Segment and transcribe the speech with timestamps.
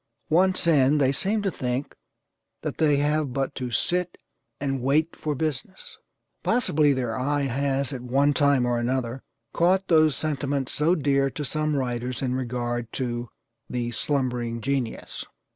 [0.31, 1.95] Once in, they seem to think
[2.63, 4.17] that they have but to 'sit
[4.59, 5.95] and wait' for business.
[6.41, 9.21] Possibly their eye has, at one time or another,
[9.53, 13.29] caught those sentiments so dear to some writers in regard to
[13.69, 15.23] 'the slumbering genius.'